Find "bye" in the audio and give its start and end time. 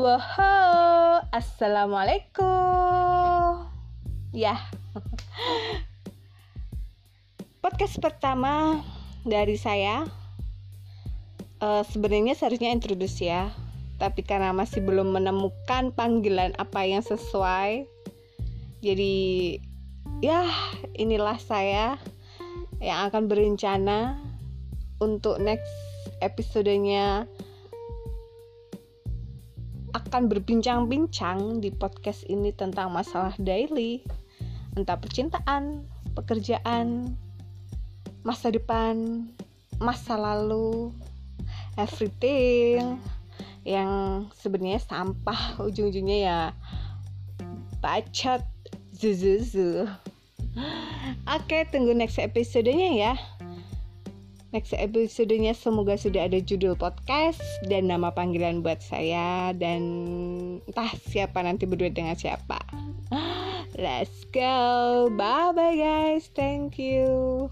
65.14-65.54, 65.54-65.76